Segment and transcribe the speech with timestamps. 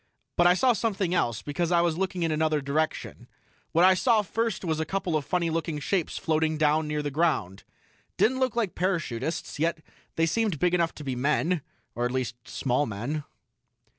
[0.35, 3.27] But I saw something else, because I was looking in another direction.
[3.71, 7.11] What I saw first was a couple of funny looking shapes floating down near the
[7.11, 7.63] ground.
[8.17, 9.83] Didn't look like parachutists, yet
[10.15, 11.61] they seemed big enough to be men
[11.93, 13.25] or at least, small men."